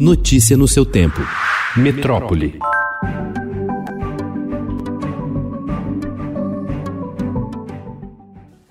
Notícia 0.00 0.56
no 0.56 0.68
seu 0.68 0.86
tempo. 0.86 1.20
Metrópole. 1.76 2.56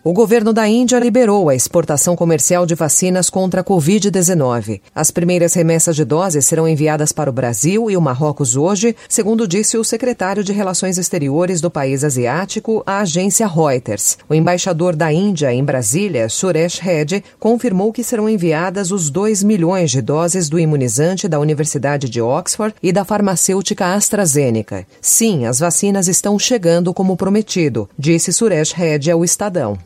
O 0.07 0.13
governo 0.13 0.53
da 0.53 0.65
Índia 0.65 0.99
liberou 0.99 1.49
a 1.49 1.53
exportação 1.53 2.15
comercial 2.15 2.65
de 2.65 2.73
vacinas 2.75 3.29
contra 3.29 3.59
a 3.59 3.63
Covid-19. 3.63 4.79
As 4.95 5.11
primeiras 5.11 5.53
remessas 5.53 5.97
de 5.97 6.05
doses 6.05 6.45
serão 6.45 6.65
enviadas 6.65 7.11
para 7.11 7.29
o 7.29 7.33
Brasil 7.33 7.91
e 7.91 7.97
o 7.97 7.99
Marrocos 7.99 8.55
hoje, 8.55 8.95
segundo 9.09 9.45
disse 9.45 9.77
o 9.77 9.83
secretário 9.83 10.45
de 10.45 10.53
Relações 10.53 10.97
Exteriores 10.97 11.59
do 11.59 11.69
país 11.69 12.05
asiático 12.05 12.81
à 12.85 12.99
agência 12.99 13.45
Reuters. 13.45 14.17
O 14.29 14.33
embaixador 14.33 14.95
da 14.95 15.11
Índia 15.11 15.51
em 15.51 15.61
Brasília, 15.61 16.29
Suresh 16.29 16.79
Reddy, 16.79 17.21
confirmou 17.37 17.91
que 17.91 18.01
serão 18.01 18.29
enviadas 18.29 18.93
os 18.93 19.09
2 19.09 19.43
milhões 19.43 19.91
de 19.91 20.01
doses 20.01 20.47
do 20.47 20.57
imunizante 20.57 21.27
da 21.27 21.37
Universidade 21.37 22.09
de 22.09 22.21
Oxford 22.21 22.73
e 22.81 22.93
da 22.93 23.03
farmacêutica 23.03 23.93
AstraZeneca. 23.93 24.87
Sim, 25.01 25.45
as 25.45 25.59
vacinas 25.59 26.07
estão 26.07 26.39
chegando 26.39 26.93
como 26.93 27.17
prometido, 27.17 27.89
disse 27.99 28.31
Suresh 28.31 28.71
Reddy 28.71 29.11
ao 29.11 29.25
Estadão. 29.25 29.77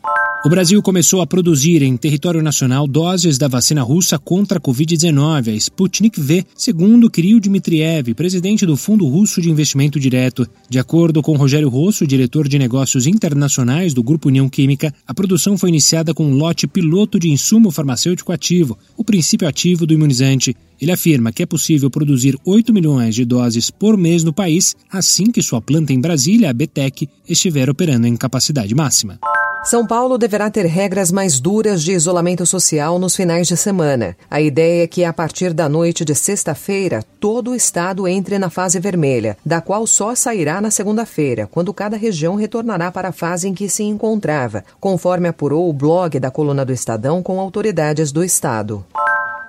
O 0.43 0.49
Brasil 0.49 0.81
começou 0.81 1.21
a 1.21 1.27
produzir 1.27 1.83
em 1.83 1.95
território 1.95 2.41
nacional 2.41 2.87
doses 2.87 3.37
da 3.37 3.47
vacina 3.47 3.83
russa 3.83 4.17
contra 4.17 4.57
a 4.57 4.61
Covid-19, 4.61 5.49
a 5.49 5.55
Sputnik 5.55 6.19
V, 6.19 6.43
segundo 6.55 7.11
Kirill 7.11 7.39
Dmitriev, 7.39 8.15
presidente 8.15 8.65
do 8.65 8.75
Fundo 8.75 9.05
Russo 9.05 9.39
de 9.39 9.51
Investimento 9.51 9.99
Direto. 9.99 10.47
De 10.67 10.79
acordo 10.79 11.21
com 11.21 11.37
Rogério 11.37 11.69
Rosso, 11.69 12.07
diretor 12.07 12.47
de 12.47 12.57
negócios 12.57 13.05
internacionais 13.05 13.93
do 13.93 14.01
Grupo 14.01 14.29
União 14.29 14.49
Química, 14.49 14.91
a 15.05 15.13
produção 15.13 15.59
foi 15.59 15.69
iniciada 15.69 16.11
com 16.11 16.25
um 16.25 16.33
lote 16.33 16.65
piloto 16.65 17.19
de 17.19 17.29
insumo 17.29 17.69
farmacêutico 17.69 18.31
ativo, 18.31 18.75
o 18.97 19.03
princípio 19.03 19.47
ativo 19.47 19.85
do 19.85 19.93
imunizante. 19.93 20.55
Ele 20.81 20.91
afirma 20.91 21.31
que 21.31 21.43
é 21.43 21.45
possível 21.45 21.87
produzir 21.91 22.35
8 22.43 22.73
milhões 22.73 23.13
de 23.13 23.25
doses 23.25 23.69
por 23.69 23.95
mês 23.95 24.23
no 24.23 24.33
país 24.33 24.75
assim 24.89 25.25
que 25.31 25.43
sua 25.43 25.61
planta 25.61 25.93
em 25.93 26.01
Brasília, 26.01 26.49
a 26.49 26.53
BTEC, 26.53 27.07
estiver 27.29 27.69
operando 27.69 28.07
em 28.07 28.17
capacidade 28.17 28.73
máxima. 28.73 29.19
São 29.63 29.85
Paulo 29.85 30.17
deverá 30.17 30.49
ter 30.49 30.65
regras 30.65 31.11
mais 31.11 31.39
duras 31.39 31.83
de 31.83 31.91
isolamento 31.91 32.47
social 32.47 32.97
nos 32.97 33.15
finais 33.15 33.47
de 33.47 33.55
semana. 33.55 34.17
A 34.29 34.41
ideia 34.41 34.83
é 34.83 34.87
que, 34.87 35.05
a 35.05 35.13
partir 35.13 35.53
da 35.53 35.69
noite 35.69 36.03
de 36.03 36.15
sexta-feira, 36.15 37.03
todo 37.19 37.51
o 37.51 37.55
estado 37.55 38.07
entre 38.07 38.39
na 38.39 38.49
fase 38.49 38.79
vermelha, 38.79 39.37
da 39.45 39.61
qual 39.61 39.85
só 39.85 40.15
sairá 40.15 40.59
na 40.59 40.71
segunda-feira, 40.71 41.47
quando 41.51 41.73
cada 41.75 41.95
região 41.95 42.33
retornará 42.33 42.91
para 42.91 43.09
a 43.09 43.13
fase 43.13 43.47
em 43.47 43.53
que 43.53 43.69
se 43.69 43.83
encontrava, 43.83 44.63
conforme 44.79 45.27
apurou 45.27 45.69
o 45.69 45.73
blog 45.73 46.19
da 46.19 46.31
coluna 46.31 46.65
do 46.65 46.73
Estadão 46.73 47.21
com 47.21 47.39
autoridades 47.39 48.11
do 48.11 48.23
estado. 48.23 48.83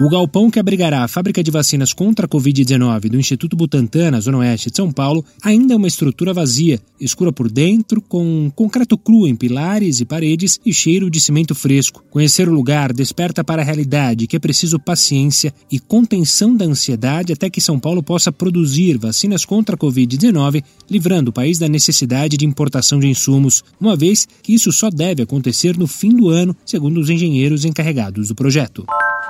O 0.05 0.09
galpão 0.09 0.51
que 0.51 0.59
abrigará 0.59 1.05
a 1.05 1.07
fábrica 1.07 1.45
de 1.45 1.51
vacinas 1.53 1.93
contra 1.93 2.27
a 2.27 2.29
Covid-19 2.29 3.09
do 3.09 3.21
Instituto 3.21 3.55
Butantan, 3.55 4.11
na 4.11 4.19
Zona 4.19 4.39
Oeste 4.39 4.69
de 4.69 4.77
São 4.77 4.91
Paulo, 4.91 5.25
ainda 5.41 5.75
é 5.75 5.77
uma 5.77 5.87
estrutura 5.87 6.35
vazia, 6.35 6.81
escura 7.01 7.33
por 7.33 7.49
dentro, 7.49 8.03
com 8.03 8.51
concreto 8.53 8.99
cru 8.99 9.29
em 9.29 9.37
pilares 9.37 10.01
e 10.01 10.05
paredes 10.05 10.59
e 10.67 10.75
cheiro 10.75 11.09
de 11.09 11.21
cimento 11.21 11.55
fresco. 11.55 12.03
Conhecer 12.11 12.49
o 12.49 12.53
lugar 12.53 12.93
desperta 12.93 13.45
para 13.45 13.63
a 13.63 13.65
realidade 13.65 14.27
que 14.27 14.35
é 14.35 14.41
preciso 14.41 14.77
paciência 14.77 15.55
e 15.71 15.79
contenção 15.79 16.57
da 16.57 16.65
ansiedade 16.65 17.33
até 17.33 17.49
que 17.49 17.61
São 17.61 17.79
Paulo 17.79 18.03
possa 18.03 18.33
produzir 18.33 18.99
vacinas 18.99 19.45
contra 19.45 19.77
a 19.77 19.79
Covid-19, 19.79 20.65
livrando 20.91 21.31
o 21.31 21.33
país 21.33 21.61
da 21.61 21.69
necessidade 21.69 22.37
de 22.37 22.45
importação 22.45 22.99
de 22.99 23.07
insumos, 23.07 23.63
uma 23.81 23.95
vez 23.95 24.27
que 24.43 24.53
isso 24.53 24.73
só 24.73 24.91
deve 24.91 25.23
acontecer 25.23 25.79
no 25.79 25.87
fim 25.87 26.11
do 26.17 26.29
ano, 26.29 26.57
segundo 26.67 26.99
os 26.99 27.09
engenheiros 27.09 27.65
encarregados 27.65 28.27
do 28.27 28.35
projeto. 28.35 28.85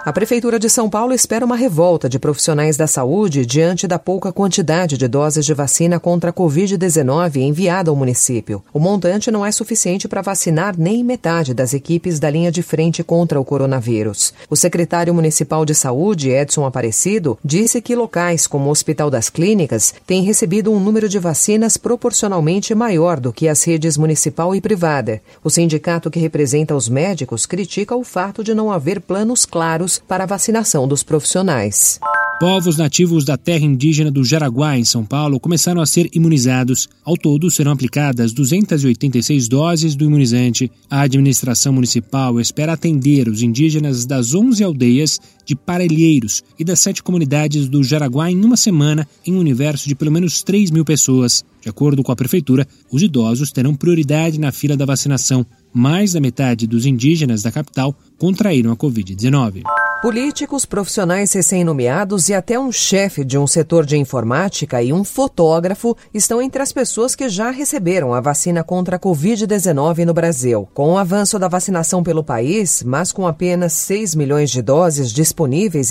A 0.04 0.12
Prefeitura 0.12 0.58
de 0.58 0.68
São 0.68 0.90
Paulo 0.90 1.14
espera 1.14 1.44
uma 1.44 1.54
revolta 1.54 2.08
de 2.08 2.18
profissionais 2.18 2.76
da 2.76 2.88
saúde 2.88 3.46
diante 3.46 3.86
da 3.86 4.00
pouca 4.00 4.32
quantidade 4.32 4.98
de 4.98 5.06
doses 5.06 5.46
de 5.46 5.54
vacina 5.54 6.00
contra 6.00 6.30
a 6.30 6.32
Covid-19 6.32 7.36
enviada 7.36 7.88
ao 7.88 7.94
município. 7.94 8.64
O 8.74 8.80
montante 8.80 9.30
não 9.30 9.46
é 9.46 9.52
suficiente 9.52 10.08
para 10.08 10.20
vacinar 10.20 10.74
nem 10.76 11.04
metade 11.04 11.54
das 11.54 11.72
equipes 11.72 12.18
da 12.18 12.28
linha 12.28 12.50
de 12.50 12.64
frente 12.64 13.04
contra 13.04 13.40
o 13.40 13.44
coronavírus. 13.44 14.34
O 14.50 14.56
secretário 14.56 15.14
municipal 15.14 15.64
de 15.64 15.72
saúde, 15.72 16.30
Edson 16.30 16.66
Aparecido, 16.66 17.38
disse 17.44 17.80
que 17.80 17.94
locais 17.94 18.48
como 18.48 18.66
o 18.66 18.72
Hospital 18.72 19.08
das 19.08 19.30
Clínicas 19.30 19.94
têm 20.04 20.24
recebido 20.24 20.72
um 20.72 20.80
número 20.80 21.08
de 21.08 21.20
vacinas 21.20 21.76
proporcionalmente 21.76 22.74
maior 22.74 23.20
do 23.20 23.32
que 23.32 23.46
as 23.46 23.62
redes 23.62 23.96
municipal 23.96 24.52
e 24.52 24.60
privada. 24.60 25.22
O 25.44 25.50
sindicato 25.50 26.10
que 26.10 26.18
representa 26.18 26.74
os 26.74 26.88
médicos 26.88 27.46
critica 27.46 27.94
o 27.94 28.02
fato 28.02 28.42
de 28.42 28.52
não 28.52 28.72
haver 28.72 29.00
planos 29.00 29.46
claros 29.46 29.91
para 29.98 30.24
a 30.24 30.26
vacinação 30.26 30.86
dos 30.86 31.02
profissionais. 31.02 31.98
Povos 32.42 32.76
nativos 32.76 33.24
da 33.24 33.36
terra 33.36 33.64
indígena 33.64 34.10
do 34.10 34.24
Jaraguá, 34.24 34.76
em 34.76 34.84
São 34.84 35.04
Paulo, 35.04 35.38
começaram 35.38 35.80
a 35.80 35.86
ser 35.86 36.10
imunizados. 36.12 36.88
Ao 37.04 37.16
todo, 37.16 37.48
serão 37.52 37.70
aplicadas 37.70 38.32
286 38.32 39.46
doses 39.46 39.94
do 39.94 40.04
imunizante. 40.04 40.68
A 40.90 41.02
administração 41.02 41.72
municipal 41.72 42.40
espera 42.40 42.72
atender 42.72 43.28
os 43.28 43.42
indígenas 43.42 44.04
das 44.06 44.34
11 44.34 44.64
aldeias 44.64 45.20
de 45.44 45.54
Parelheiros 45.54 46.42
e 46.58 46.64
das 46.64 46.80
sete 46.80 47.02
comunidades 47.02 47.68
do 47.68 47.82
Jaraguá 47.82 48.30
em 48.30 48.44
uma 48.44 48.56
semana, 48.56 49.06
em 49.26 49.34
um 49.34 49.38
universo 49.38 49.88
de 49.88 49.94
pelo 49.94 50.12
menos 50.12 50.42
3 50.42 50.70
mil 50.70 50.84
pessoas. 50.84 51.44
De 51.60 51.68
acordo 51.68 52.02
com 52.02 52.10
a 52.10 52.16
prefeitura, 52.16 52.66
os 52.90 53.02
idosos 53.02 53.52
terão 53.52 53.74
prioridade 53.74 54.38
na 54.40 54.50
fila 54.50 54.76
da 54.76 54.84
vacinação. 54.84 55.46
Mais 55.72 56.12
da 56.12 56.20
metade 56.20 56.66
dos 56.66 56.84
indígenas 56.84 57.42
da 57.42 57.52
capital 57.52 57.94
contraíram 58.18 58.72
a 58.72 58.76
Covid-19. 58.76 59.62
Políticos, 60.02 60.66
profissionais 60.66 61.32
recém-nomeados 61.32 62.28
e 62.28 62.34
até 62.34 62.58
um 62.58 62.72
chefe 62.72 63.24
de 63.24 63.38
um 63.38 63.46
setor 63.46 63.86
de 63.86 63.96
informática 63.96 64.82
e 64.82 64.92
um 64.92 65.04
fotógrafo 65.04 65.96
estão 66.12 66.42
entre 66.42 66.60
as 66.60 66.72
pessoas 66.72 67.14
que 67.14 67.28
já 67.28 67.52
receberam 67.52 68.12
a 68.12 68.20
vacina 68.20 68.64
contra 68.64 68.96
a 68.96 68.98
Covid-19 68.98 70.04
no 70.04 70.12
Brasil. 70.12 70.68
Com 70.74 70.94
o 70.94 70.98
avanço 70.98 71.38
da 71.38 71.46
vacinação 71.46 72.02
pelo 72.02 72.24
país, 72.24 72.82
mas 72.82 73.12
com 73.12 73.28
apenas 73.28 73.74
6 73.74 74.16
milhões 74.16 74.50
de 74.50 74.60
doses 74.60 75.12
disponíveis 75.12 75.31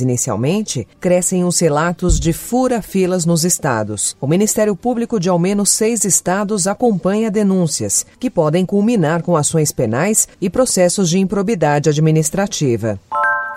inicialmente, 0.01 0.87
crescem 0.99 1.43
os 1.43 1.59
relatos 1.59 2.19
de 2.19 2.33
fura-filas 2.33 3.25
nos 3.25 3.43
estados. 3.43 4.15
O 4.19 4.27
Ministério 4.27 4.75
Público 4.75 5.19
de 5.19 5.29
ao 5.29 5.39
menos 5.39 5.69
seis 5.69 6.05
estados 6.05 6.67
acompanha 6.67 7.31
denúncias, 7.31 8.05
que 8.19 8.29
podem 8.29 8.65
culminar 8.65 9.21
com 9.21 9.35
ações 9.35 9.71
penais 9.71 10.27
e 10.39 10.49
processos 10.49 11.09
de 11.09 11.19
improbidade 11.19 11.89
administrativa. 11.89 12.99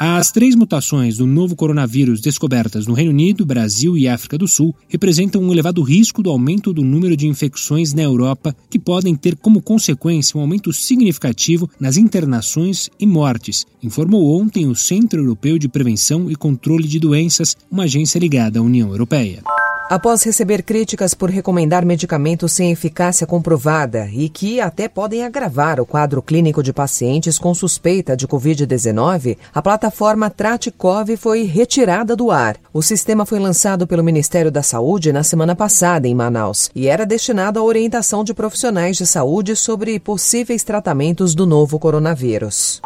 As 0.00 0.32
três 0.32 0.56
mutações 0.56 1.16
do 1.16 1.26
novo 1.26 1.54
coronavírus 1.54 2.20
descobertas 2.20 2.86
no 2.86 2.94
Reino 2.94 3.12
Unido, 3.12 3.46
Brasil 3.46 3.96
e 3.96 4.08
África 4.08 4.36
do 4.36 4.48
Sul 4.48 4.74
representam 4.88 5.40
um 5.40 5.52
elevado 5.52 5.82
risco 5.82 6.22
do 6.22 6.30
aumento 6.30 6.72
do 6.72 6.82
número 6.82 7.16
de 7.16 7.28
infecções 7.28 7.94
na 7.94 8.02
Europa, 8.02 8.54
que 8.68 8.78
podem 8.78 9.14
ter 9.14 9.36
como 9.36 9.62
consequência 9.62 10.36
um 10.36 10.40
aumento 10.40 10.72
significativo 10.72 11.70
nas 11.78 11.96
internações 11.96 12.90
e 12.98 13.06
mortes, 13.06 13.66
informou 13.82 14.40
ontem 14.40 14.66
o 14.66 14.74
Centro 14.74 15.20
Europeu 15.20 15.58
de 15.58 15.68
Prevenção 15.68 16.30
e 16.30 16.34
Controle 16.34 16.88
de 16.88 16.98
Doenças, 16.98 17.56
uma 17.70 17.84
agência 17.84 18.18
ligada 18.18 18.58
à 18.58 18.62
União 18.62 18.90
Europeia. 18.90 19.42
Após 19.90 20.22
receber 20.22 20.62
críticas 20.62 21.12
por 21.12 21.28
recomendar 21.28 21.84
medicamentos 21.84 22.52
sem 22.52 22.72
eficácia 22.72 23.26
comprovada 23.26 24.08
e 24.10 24.30
que 24.30 24.58
até 24.58 24.88
podem 24.88 25.24
agravar 25.24 25.78
o 25.78 25.84
quadro 25.84 26.22
clínico 26.22 26.62
de 26.62 26.72
pacientes 26.72 27.38
com 27.38 27.54
suspeita 27.54 28.16
de 28.16 28.26
Covid-19, 28.26 29.36
a 29.52 29.60
plataforma 29.60 30.30
Traticov 30.30 31.14
foi 31.18 31.42
retirada 31.42 32.16
do 32.16 32.30
ar. 32.30 32.56
O 32.72 32.80
sistema 32.80 33.26
foi 33.26 33.38
lançado 33.38 33.86
pelo 33.86 34.02
Ministério 34.02 34.50
da 34.50 34.62
Saúde 34.62 35.12
na 35.12 35.22
semana 35.22 35.54
passada 35.54 36.08
em 36.08 36.14
Manaus 36.14 36.70
e 36.74 36.88
era 36.88 37.04
destinado 37.04 37.60
à 37.60 37.62
orientação 37.62 38.24
de 38.24 38.32
profissionais 38.32 38.96
de 38.96 39.06
saúde 39.06 39.54
sobre 39.54 40.00
possíveis 40.00 40.64
tratamentos 40.64 41.34
do 41.34 41.46
novo 41.46 41.78
coronavírus. 41.78 42.80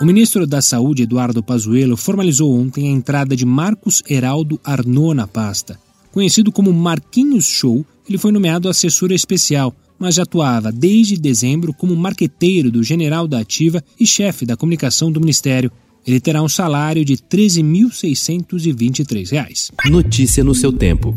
O 0.00 0.04
ministro 0.04 0.46
da 0.46 0.62
Saúde, 0.62 1.02
Eduardo 1.02 1.42
Pazuello, 1.42 1.96
formalizou 1.96 2.54
ontem 2.54 2.86
a 2.88 2.92
entrada 2.92 3.34
de 3.34 3.44
Marcos 3.44 4.02
Heraldo 4.08 4.60
Arnaud 4.62 5.14
na 5.14 5.26
pasta. 5.26 5.85
Conhecido 6.12 6.50
como 6.50 6.72
Marquinhos 6.72 7.44
Show, 7.44 7.86
ele 8.08 8.18
foi 8.18 8.32
nomeado 8.32 8.68
assessor 8.68 9.12
especial, 9.12 9.74
mas 9.98 10.14
já 10.14 10.22
atuava 10.22 10.72
desde 10.72 11.16
dezembro 11.16 11.74
como 11.74 11.96
marqueteiro 11.96 12.70
do 12.70 12.82
general 12.82 13.28
da 13.28 13.40
Ativa 13.40 13.84
e 13.98 14.06
chefe 14.06 14.46
da 14.46 14.56
comunicação 14.56 15.12
do 15.12 15.20
Ministério. 15.20 15.70
Ele 16.06 16.20
terá 16.20 16.42
um 16.42 16.48
salário 16.48 17.04
de 17.04 17.14
R$ 17.14 17.20
13.623. 17.30 19.72
Notícia 19.90 20.44
no 20.44 20.54
seu 20.54 20.72
tempo. 20.72 21.14